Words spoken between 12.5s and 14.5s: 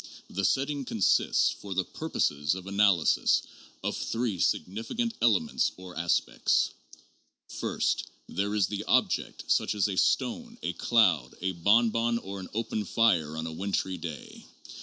open fire on a wintry day.